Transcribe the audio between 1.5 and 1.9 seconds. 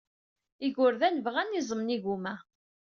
iẓem